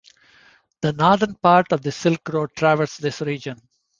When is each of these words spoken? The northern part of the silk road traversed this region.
The 0.81 0.93
northern 0.93 1.35
part 1.35 1.71
of 1.71 1.83
the 1.83 1.91
silk 1.91 2.27
road 2.29 2.49
traversed 2.55 3.03
this 3.03 3.21
region. 3.21 3.61